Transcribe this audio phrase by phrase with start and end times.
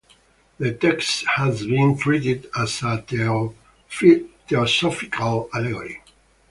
[0.57, 3.05] The text has been treated as a
[4.47, 6.01] theosophical allegory.